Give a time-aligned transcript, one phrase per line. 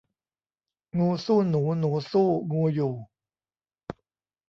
[0.99, 2.93] งูสู้หนูหนูสู้ งูอยู่